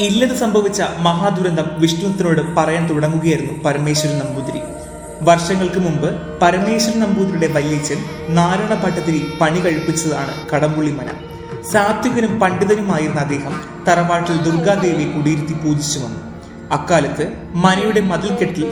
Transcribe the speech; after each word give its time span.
ഇല്ലത് 0.00 0.34
സംഭവിച്ച 0.36 0.82
മഹാദുരന്തം 0.98 1.68
വിഷ്ണുത്തിനോട് 1.78 2.40
പറയാൻ 2.56 2.88
തുടങ്ങുകയായിരുന്നു 2.88 3.54
പരമേശ്വരൻ 3.62 4.18
നമ്പൂതിരി. 4.18 4.60
വർഷങ്ങൾക്ക് 5.22 5.80
മുമ്പ് 5.80 6.08
പരമേശ്വരൻ 6.42 7.00
നമ്പൂതിരിയുടെ 7.00 7.48
വല്യച്ഛൻ 7.52 7.98
നാരായണ 8.28 8.74
പണി 9.40 9.60
കഴിപ്പിച്ചതാണ് 9.60 10.34
കടമ്പുള്ളി 10.52 10.90
മന 10.90 11.08
സാത്വികനും 11.72 12.40
പണ്ഡിതനുമായിരുന്ന 12.40 13.20
അദ്ദേഹം 13.20 13.54
തറവാട്ടിൽ 13.88 14.38
ദുർഗാദേവി 14.42 15.04
കുടിയിരുത്തി 15.04 15.52
പൂജിച്ചു 15.52 15.98
വന്നു. 15.98 16.20
അക്കാലത്ത് 16.72 17.32
മനയുടെ 17.54 18.00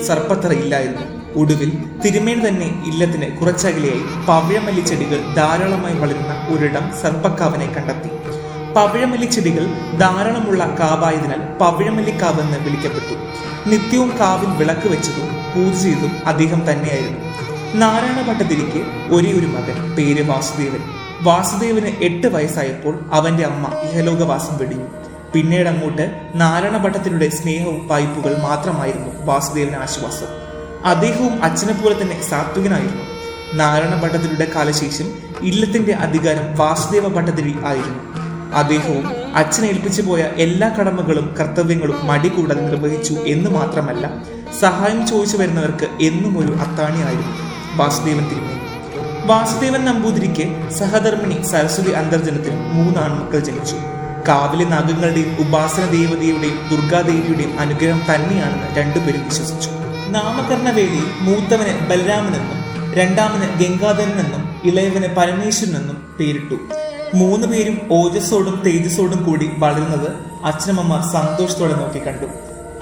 സർപ്പത്തറ 0.07 0.53
ഇല്ലായിരുന്നു. 0.53 1.07
ഒടുവിൽ 1.41 1.73
തിരുമേൽ 2.05 2.49
തന്നെ 2.49 2.69
ഇല്ലത്തിന് 2.87 3.37
കുറച്ചകലെയായി 3.37 4.03
പവഴമല്ലി 4.27 4.81
ചെടികൾ 4.81 5.21
ധാരാളമായി 5.35 5.95
വളരുന്ന 5.95 6.35
ഒരിടം 6.55 6.87
സർപ്പക്കാവനെ 7.03 7.67
കണ്ടെത്തി. 7.67 8.11
പവിഴമല്ലി 8.77 9.27
ചെടികൾ 9.27 9.67
ധാരാളമുള്ള 9.99 10.77
കാവായതിനാൽ 10.81 11.41
പവിഴമല്ലിക്കാവ് 11.61 12.41
എന്ന് 12.41 12.59
വിളിക്കപ്പെട്ടു. 12.59 13.15
നിത്യവും 13.69 14.11
കാവിൽ 14.21 14.47
വിളക്ക് 14.47 14.89
വെച്ചതും 14.89 15.29
പൂജ 15.55 15.83
ചെയ്തതും 15.83 16.13
അദ്ദേഹം 16.27 16.71
തന്നെയായിരുന്നു. 16.71 17.21
നാരായണ 17.75 18.29
ഭട്ടതിരിക്ക് 18.29 19.13
ഒരേ 19.15 19.33
ഒരു 19.33 19.47
മകൻ 19.47 19.95
പേര് 19.95 20.29
വാസുദേവൻ. 20.29 20.83
വാസുദേവന് 21.23 21.87
എട്ട് 21.87 22.27
വയസ്സായപ്പോൾ 22.27 23.01
അവന്റെ 23.13 23.45
അമ്മ 23.45 23.69
ഇഹലോകവാസം 23.83 24.59
വെടിഞ്ഞു. 24.59 24.87
പിന്നീട് 25.33 25.69
അങ്ങോട്ട് 25.69 26.21
നാരായണ 26.35 26.77
ഭട്ടത്തിലൂടെ 26.77 27.29
സ്നേഹവും 27.29 27.89
വായ്പുകൾ 27.89 28.37
മാത്രമായിരുന്നു 28.43 29.25
വാസുദേവന് 29.25 29.77
ആശ്വാസം. 29.77 30.27
അദ്ദേഹവും 30.85 31.45
അച്ഛനെ 31.45 31.73
പോലെ 31.73 32.03
തന്നെ 32.03 32.23
സാത്വികനായിരുന്നു. 32.31 33.03
നാരായണ 33.55 34.01
ഭട്ടതിരിയുടെ 34.03 34.53
കാലശേഷം 34.57 35.09
ഇല്ലത്തിന്റെ 35.43 35.93
അധികാരം 35.93 36.57
വാസുദേവ 36.57 37.09
ഭട്ടതിരി 37.09 37.59
ആയിരുന്നു. 37.65 38.16
അദ്ദേഹവും 38.57 39.07
അച്ഛനെ 39.35 39.69
ഏൽപ്പിച്ചു 39.69 40.03
പോയ 40.03 40.23
എല്ലാ 40.37 40.69
കടമകളും 40.69 41.35
കർത്തവ്യങ്ങളും 41.41 42.07
മടി 42.07 42.29
കൂടാതെ 42.29 42.61
നിർവഹിച്ചു 42.61 43.15
എന്ന് 43.27 43.51
മാത്രമല്ല 43.51 44.11
സഹായം 44.61 45.07
ചോദിച്ചു 45.07 45.37
വരുന്നവർക്ക് 45.37 45.89
എന്നും 46.01 46.39
ഒരു 46.39 46.53
അത്താണിയായിരുന്നു 46.65 47.35
വാസുദേവൻ 47.77 48.25
തിരുമേനി. 48.29 48.61
വാസുദേവൻ 49.27 49.85
നമ്പൂതിരിക്ക് 49.85 50.71
സഹധർമ്മിണി 50.79 51.43
സരസ്വതി 51.43 51.91
അന്തർജനത്തിൽ 51.91 52.51
മൂന്ന് 52.51 53.01
ആൺമക്കൾ 53.01 53.39
ജനിച്ചു. 53.39 53.77
കാവിലെ 54.29 54.65
നാഗങ്ങളുടെയും 54.65 55.37
ഉപാസന 55.41 55.85
ദേവതയുടെയും 55.87 56.59
ദുർഗാദേവിയുടെയും 56.71 57.61
അനുഗ്രഹം 57.61 58.01
തന്നെയാണെന്ന് 58.11 58.69
രണ്ടുപേരും 58.79 59.25
വിശ്വസിച്ചു. 59.25 59.71
നാമകരണ 60.09 60.69
വേദിയിൽ 60.71 61.09
മൂത്തവന് 61.21 61.75
ബലരാമനെന്നും 61.91 62.61
രണ്ടാമന് 62.99 63.47
ഗംഗാധരനെന്നും 63.61 64.43
ഇളയവന് 64.65 65.09
പരമേശ്വരനെന്നും 65.17 65.99
പേരിട്ടു. 66.21 66.59
മൂന്ന് 67.15 67.47
പേരും 67.47 67.81
ഓജസ്സോടും 67.93 68.63
തേജസ്സോടും 68.67 69.25
കൂടി 69.25 69.51
വളരുന്നത് 69.59 70.13
അച്ഛനമ്മമാർ 70.45 71.03
സന്തോഷത്തോടെ 71.03 71.75
നോക്കി 71.75 72.07
കണ്ടു. 72.07 72.27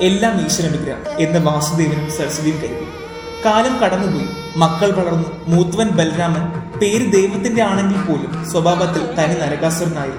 എല്ലാം 0.01 0.47
ഈശ്വരനുഗ്രഹം 0.47 1.19
എന്ന് 1.19 1.39
വാസുദേവനും 1.39 2.11
സരസ്വതിയും 2.11 2.57
കരുതി. 2.57 2.89
കാലം 3.45 3.79
കടന്നുപോയി. 3.79 4.27
മക്കൾ 4.57 4.91
വളർന്നു. 4.93 5.27
മൂത്തവൻ 5.49 5.89
ബലരാമൻ 5.89 6.71
പേര് 6.79 7.13
ദൈവത്തിന്റെ 7.13 7.63
ആണെങ്കിൽ 7.63 8.03
പോലും 8.03 8.51
സ്വഭാവത്തിൽ 8.51 9.07
തനി 9.07 9.35
നരകാസുരനായി. 9.35 10.11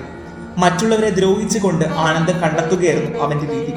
മറ്റുള്ളവരെ 0.57 1.09
ദ്രോഹിച്ചുകൊണ്ട് 1.09 1.85
ആനന്ദം 1.85 2.39
കണ്ടെത്തുകയായിരുന്നു 2.39 3.19
അവന്റെ 3.19 3.53
രീതി. 3.53 3.73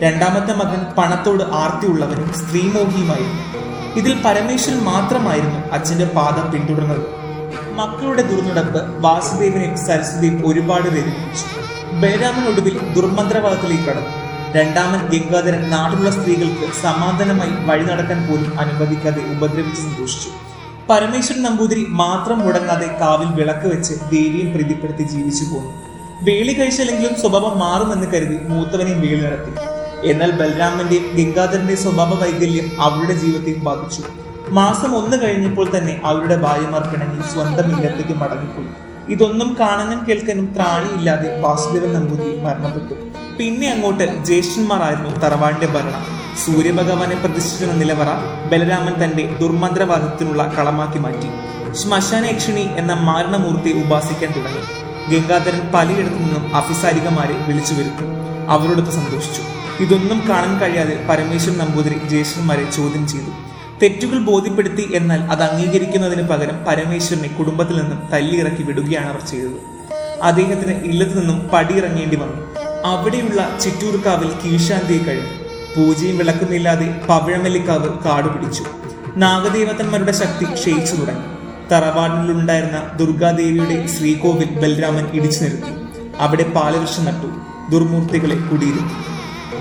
രണ്ടാമത്തെ 0.00 0.54
മകൻ 0.54 0.94
പണത്തോട് 0.98 1.42
ആർത്തിയുള്ളവനും 1.42 2.32
സ്ത്രീമോഹിയുമായിരുന്നു. 2.34 3.56
ഇതിൽ 3.96 4.22
പരമേശ്വരൻ 4.24 4.78
മാത്രമായിരുന്നു 4.78 5.58
അച്ഛന്റെ 5.72 6.04
പാത 6.04 6.52
പിന്തുടർന്നത്. 6.52 7.25
മക്കളുടെ 7.78 8.22
ദുർനടപ്പ് 8.30 8.80
വാസുദേവനെയും 9.04 9.76
സരസ്വതിയും 9.86 10.36
ഒരുപാട് 10.48 10.88
വേദനിപ്പിച്ചു. 10.94 11.46
ബലരാമൻ 12.02 12.44
ഒടുവിൽ 12.50 12.74
ദുർമന്ത്രവാദത്തിലേക്ക് 12.96 13.86
കടന്നു. 13.88 14.12
രണ്ടാമൻ 14.56 15.00
ഗംഗാധരൻ 15.12 15.62
നാട്ടിലുള്ള 15.70 16.10
സ്ത്രീകൾക്ക് 16.10 16.66
സമാധാനമായി 16.82 17.54
വഴി 17.68 17.84
നടക്കാൻ 17.90 18.20
പോലും 18.28 18.60
അനുവദിക്കാതെ 18.60 19.22
ഉപദ്രവിച്ച് 19.34 19.82
സന്തോഷിച്ചു. 19.82 20.30
പരമേശ്വരൻ 20.90 21.42
നമ്പൂതിരി 21.42 21.86
മാത്രം 22.02 22.38
മുടങ്ങാതെ 22.44 22.88
കാവിൽ 23.00 23.30
വിളക്ക് 23.38 23.66
വെച്ച് 23.74 23.94
ദേവിയും 24.12 24.50
പ്രീതിപ്പെടുത്തി 24.54 25.04
ജീവിച്ചു 25.12 25.44
പോന്നു. 25.44 25.72
വേളി 26.22 26.52
കഴിച്ചില്ലെങ്കിലും 26.52 27.16
സ്വഭാവം 27.22 27.54
മാറുമെന്ന് 27.64 28.06
കരുതി 28.12 28.36
മൂത്തവനെയും 28.52 29.00
വേളി 29.00 29.20
നടത്തി. 29.24 29.52
എന്നാൽ 30.10 30.30
ബലരാമന്റെയും 30.40 31.06
ഗംഗാധരന്റെയും 31.16 31.82
സ്വഭാവ 31.82 32.14
വൈകല്യം 32.22 32.68
അവരുടെ 32.80 33.14
ജീവിതത്തെയും 33.22 33.64
ബാധിച്ചു. 33.64 34.02
മാസം 34.50 34.96
ഒന്ന് 34.96 35.16
കഴിഞ്ഞപ്പോൾ 35.22 35.78
തന്നെ 35.78 36.00
അവരുടെ 36.04 36.36
ഭാര്യമാർ 36.36 36.80
പിണങ്ങി 36.80 37.32
സ്വന്തം 37.32 37.76
ഇല്ലത്തേക്ക് 37.76 38.12
മടങ്ങിപ്പോയി. 38.12 38.68
ഇതൊന്നും 39.08 39.56
കാണാനും 39.60 40.06
കേൾക്കാനും 40.08 40.54
ത്രാണിയില്ലാതെ 40.54 41.40
വാസുദേവൻ 41.40 41.94
നമ്പൂതിരി 41.94 42.40
മരണപ്പെട്ടു. 42.40 42.94
പിന്നെ 43.38 43.70
അങ്ങോട്ട് 43.70 44.24
ജ്യേഷ്ഠന്മാരായിരുന്നു 44.24 45.10
തറവാടിന്റെ 45.10 45.66
ഭരണം. 45.66 46.04
സൂര്യഭഗവാനെ 46.44 47.14
പ്രതിഷ്ഠിക്കുന്ന 47.14 47.74
നിലവറ 47.74 48.06
ബലരാമൻ 48.52 49.04
തന്റെ 49.04 49.36
ദുർമന്ത്രവാദത്തിനുള്ള 49.40 50.54
കളമാക്കി 50.58 50.98
മാറ്റി. 50.98 51.28
ശ്മശാനയക്ഷിണി 51.72 52.68
എന്ന 52.76 52.92
മാരണമൂർത്തിയെ 52.92 53.84
ഉപാസിക്കാൻ 53.84 54.30
തുടങ്ങി. 54.30 54.64
ഗംഗാധരൻ 55.14 55.72
പലയിടത്തു 55.74 56.14
നിന്നും 56.14 56.56
അഫിസാരികമാരെ 56.56 57.44
വിളിച്ചു 57.48 57.74
വരുത്തി. 57.74 58.06
അവരോടൊത്ത് 58.48 58.90
സന്തോഷിച്ചു. 58.90 59.42
ഇതൊന്നും 59.82 60.22
കാണാൻ 60.28 60.58
കഴിയാതെ 60.58 61.06
പരമേശ്വരൻ 61.10 61.58
നമ്പൂതിരി 61.58 62.00
ജ്യേഷ്ഠന്മാരെ 62.08 62.70
ചോദ്യം 62.70 63.08
ചെയ്തു. 63.08 63.55
തെറ്റുകൾ 63.82 64.18
ബോധ്യപ്പെടുത്തി 64.18 64.90
എന്നാൽ 64.94 65.20
അത് 65.20 65.42
അംഗീകരിക്കുന്നതിന് 65.42 66.28
പകരം 66.28 66.64
പരമേശ്വരനെ 66.64 67.28
കുടുംബത്തിൽ 67.28 67.76
നിന്നും 67.80 68.08
തല്ലിയിറക്കി 68.12 68.62
വിടുകയാണ് 68.62 69.06
അവർ 69.06 69.20
ചെയ്തത്. 69.20 69.58
അദ്ദേഹത്തിന് 70.22 70.84
ഇല്ലത്തു 70.84 71.18
നിന്നും 71.18 71.48
പടിയിറങ്ങേണ്ടി 71.52 72.16
വന്നു. 72.16 72.54
അവിടെയുള്ള 72.86 73.58
ചിറ്റൂർക്കാവിൽ 73.60 74.28
കീഴ്ശാന്തിയെ 74.44 74.98
കഴിഞ്ഞു. 74.98 75.46
പൂജയും 75.76 76.18
വിളക്കുന്നില്ലാതെ 76.18 77.00
പവിഴമല്ലിക്കാവ് 77.08 77.88
കാടു 78.04 78.28
പിടിച്ചു 78.28 78.64
നാഗദേവതന്മാരുടെ 79.16 80.12
ശക്തി 80.12 80.44
ക്ഷയിച്ചു 80.44 80.96
തുടങ്ങി. 80.96 81.36
തറവാടിലുണ്ടായിരുന്ന 81.72 82.90
ദുർഗാദേവിയുടെ 82.96 83.86
ശ്രീകോവിൽ 83.86 84.50
ബലരാമൻ 84.60 85.06
ഇടിച്ചു 85.12 85.40
നിർത്തി 85.40 85.72
അവിടെ 86.18 86.42
പാലവൃക്ഷം 86.42 87.04
നട്ടു. 87.04 87.28
ദുർമൂർത്തികളെ 87.70 88.36
കുടിയിരുത്തി. 88.36 89.15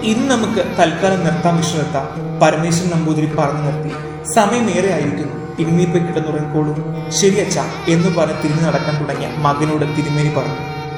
ഇന്ന് 0.06 0.32
നമുക്ക് 0.32 0.60
തൽക്കാലം 0.80 1.24
നിർത്താം 1.24 1.58
വിഷ്ണുത്ത 1.58 1.98
പരമേശ്വരൻ 2.42 2.90
നമ്പൂതിരി 2.90 3.26
പറഞ്ഞു 3.26 3.62
നിർത്തി. 3.62 3.90
സമയം 4.34 4.70
ഏറെ 4.70 4.94
ആയിരിക്കുന്നു 4.94 5.46
ഇന്നിപ്പോ 5.60 6.00
കിടന്നുറങ്ങിക്കോളൂ 6.00 6.76
ശരി 7.10 7.40
അച്ഛ 7.40 7.60
എന്ന് 7.88 8.16
പറഞ്ഞ് 8.16 8.44
തിരിഞ്ഞു 8.44 8.62
നടക്കാൻ 8.62 9.04
തുടങ്ങിയ 9.04 9.28
മകനോട് 9.38 9.98
തിരുമേനി 9.98 10.30
പറഞ്ഞു. 10.30 10.56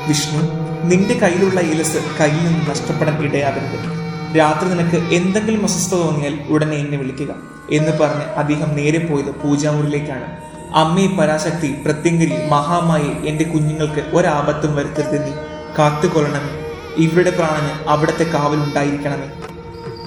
വിഷ്ണു 0.07 0.41
നിന്റെ 0.83 1.13
കയ്യിലുള്ള 1.13 1.59
ഇലസ് 1.59 1.97
കയ്യിൽ 2.19 2.47
നിന്ന് 2.47 2.69
നഷ്ടപ്പെടാൻ 2.69 3.23
ഇടയാകരുത്. 3.23 4.37
രാത്രി 4.37 4.69
നിനക്ക് 4.69 4.95
എന്തെങ്കിലും 4.95 5.63
അസ്വസ്ഥത 5.63 5.97
തോന്നിയാൽ 5.97 6.39
ഉടനെ 6.49 6.77
എന്നെ 6.77 6.97
വിളിക്കുക. 6.97 7.35
എന്ന് 7.71 7.91
പറഞ്ഞ് 7.91 8.23
അദ്ദേഹം 8.23 8.75
നേരെ 8.75 8.99
പോയത് 8.99 9.35
പൂജാമുറിയിലേക്കാണ്. 9.43 10.37
അമ്മേ 10.75 11.07
പരാശക്തി 11.07 11.75
പ്രത്യങ്കരി 11.85 12.33
മഹാമായി 12.49 13.27
എന്റെ 13.27 13.43
കുഞ്ഞുങ്ങൾക്ക് 13.43 14.03
ഒരാപത്തും 14.13 14.75
വരുത്തരുത് 14.75 15.25
നീ. 15.25 15.31
കാത്തുകൊള്ളണമേ. 15.79 16.66
ഇവരുടെ 16.97 17.29
പ്രാണന് 17.29 17.89
അവിടത്തെ 17.89 18.23
കാവലുണ്ടായിരിക്കണമേ 18.23 19.27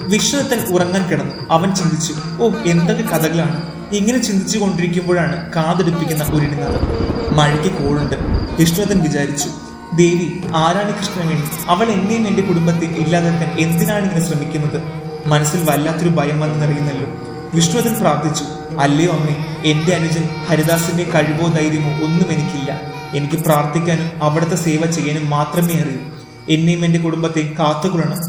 വിശ്വത്തൻ 0.07 0.73
ഉറങ്ങാൻ 0.75 1.03
കിടന്നു. 1.09 1.35
അവൻ 1.51 1.75
ചിന്തിച്ചു 1.75 2.13
ഓ 2.41 2.49
എന്തൊക്കെ 2.65 3.03
കഥകളാണ്. 3.03 3.57
ഇങ്ങനെ 3.95 4.17
ചിന്തിച്ചു 4.17 4.57
കൊണ്ടിരിക്കുമ്പോഴാണ് 4.57 5.53
കാതെടുപ്പിക്കുന്ന 5.53 6.23
ഒരിടുന്നത്. 6.23 6.77
മഴയ്ക്ക് 7.33 7.71
കോളുണ്ട്. 7.75 8.15
വിഷ്ണുവത്തൻ 8.59 8.99
വിചാരിച്ചു 8.99 9.49
ദേവി 9.95 10.27
ആരാണ് 10.55 10.99
കൃഷ്ണവേണി? 10.99 11.43
അവൾ 11.67 11.85
എന്നെയും 11.85 12.27
എന്റെ 12.27 12.41
കുടുംബത്തെ 12.41 12.85
ഇല്ലാതാക്കാൻ 12.85 13.59
എന്തിനാണ് 13.59 14.03
ഇങ്ങനെ 14.03 14.27
ശ്രമിക്കുന്നത്? 14.27 14.79
മനസ്സിൽ 15.25 15.59
വല്ലാത്തൊരു 15.69 16.09
ഭയം 16.09 16.39
വന്നറിയുന്നല്ലോ 16.39 17.07
വിഷ്ണുവതൻ 17.53 17.93
പ്രാർത്ഥിച്ചു 17.99 18.43
അല്ലയോ 18.79 19.11
അമ്മേ 19.11 19.35
എന്റെ 19.65 19.91
അനുജൻ 19.95 20.25
ഹരിദാസിന്റെ 20.49 21.03
കഴിവോ 21.03 21.47
ധൈര്യമോ 21.47 21.91
ഒന്നും 22.05 22.27
എനിക്കില്ല. 22.31 22.81
എനിക്ക് 23.15 23.43
പ്രാർത്ഥിക്കാനും 23.43 24.23
അവിടുത്തെ 24.23 24.55
സേവ 24.55 24.91
ചെയ്യാനും 24.91 25.29
മാത്രമേ 25.29 25.73
അറിയൂ. 25.73 26.01
എന്നെയും 26.49 26.85
എന്റെ 26.85 26.99
കുടുംബത്തെയും 26.99 27.55
കാത്തുകൊള്ളണം. 27.59 28.19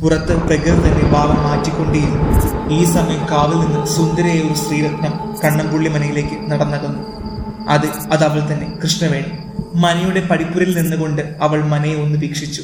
പുറത്ത് 0.00 0.36
പ്രകൃതി 0.36 0.80
തന്നെ 0.80 1.10
ഭാവം 1.12 1.42
മാറ്റിക്കൊണ്ടേയിരുന്നു 1.42 2.26
ഈ 2.70 2.84
സമയം 2.84 3.26
കാവിൽ 3.30 3.58
നിന്ന് 3.60 3.86
സുന്ദരയായ 3.86 4.40
ഒരു 4.40 4.54
ശ്രീരത്നം 4.54 5.14
കണ്ണമ്പുള്ളി 5.44 5.88
മനയിലേക്ക് 5.88 6.50
നടന്നകന്നു. 6.50 7.02
അത് 7.68 7.86
അത് 8.12 8.24
അവൾ 8.24 8.52
തന്നെ 8.52 8.68
കൃഷ്ണവേണി. 8.82 9.32
മനയുടെ 9.74 10.20
പടിപ്പുരയിൽ 10.20 10.78
നിന്നുകൊണ്ട് 10.78 11.36
അവൾ 11.40 11.64
മനയെ 11.64 11.94
ഒന്ന് 11.94 12.18
വീക്ഷിച്ചു. 12.18 12.62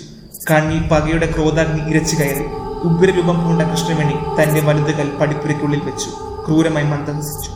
കണ്ണിൽ 0.51 0.89
പകയുടെ 0.89 1.27
ക്രോധാഗ്നി 1.27 1.91
ഇരച്ചു 1.91 2.17
കയറി. 2.17 2.45
ഉഗ്രരൂപം 2.89 3.45
പൂണ്ട 3.45 3.63
കൃഷ്ണവേണി 3.63 4.15
തന്റെ 4.39 4.61
വലുതുകൾ 4.61 5.19
പടിപ്പുരയ്ക്കുള്ളിൽ 5.21 5.81
വെച്ചു. 5.81 6.11
ക്രൂരമായി 6.47 6.87
മന്ദഹസിച്ചു. 6.87 7.51